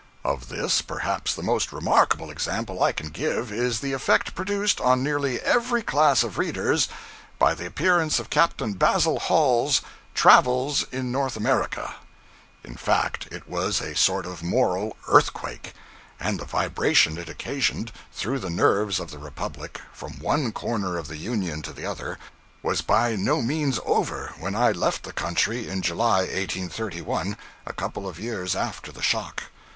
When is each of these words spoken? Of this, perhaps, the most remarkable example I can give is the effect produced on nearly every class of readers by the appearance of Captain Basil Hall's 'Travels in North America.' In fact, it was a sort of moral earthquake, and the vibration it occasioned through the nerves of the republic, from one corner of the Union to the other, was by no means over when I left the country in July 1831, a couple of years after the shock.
Of 0.23 0.49
this, 0.49 0.81
perhaps, 0.81 1.35
the 1.35 1.43
most 1.43 1.71
remarkable 1.71 2.31
example 2.31 2.81
I 2.81 2.91
can 2.91 3.09
give 3.09 3.51
is 3.51 3.81
the 3.81 3.93
effect 3.93 4.33
produced 4.33 4.81
on 4.81 5.03
nearly 5.03 5.39
every 5.41 5.83
class 5.83 6.23
of 6.23 6.39
readers 6.39 6.87
by 7.37 7.53
the 7.53 7.67
appearance 7.67 8.17
of 8.17 8.31
Captain 8.31 8.73
Basil 8.73 9.19
Hall's 9.19 9.83
'Travels 10.15 10.83
in 10.91 11.11
North 11.11 11.37
America.' 11.37 11.97
In 12.63 12.73
fact, 12.77 13.27
it 13.31 13.47
was 13.47 13.79
a 13.79 13.95
sort 13.95 14.25
of 14.25 14.41
moral 14.41 14.97
earthquake, 15.07 15.71
and 16.19 16.39
the 16.39 16.45
vibration 16.45 17.19
it 17.19 17.29
occasioned 17.29 17.91
through 18.11 18.39
the 18.39 18.49
nerves 18.49 18.99
of 18.99 19.11
the 19.11 19.19
republic, 19.19 19.79
from 19.93 20.13
one 20.13 20.51
corner 20.51 20.97
of 20.97 21.09
the 21.09 21.17
Union 21.17 21.61
to 21.61 21.71
the 21.73 21.85
other, 21.85 22.17
was 22.63 22.81
by 22.81 23.15
no 23.15 23.39
means 23.39 23.79
over 23.85 24.33
when 24.39 24.55
I 24.55 24.71
left 24.71 25.03
the 25.03 25.13
country 25.13 25.67
in 25.69 25.83
July 25.83 26.21
1831, 26.21 27.37
a 27.67 27.73
couple 27.73 28.09
of 28.09 28.17
years 28.19 28.55
after 28.55 28.91
the 28.91 29.03
shock. 29.03 29.43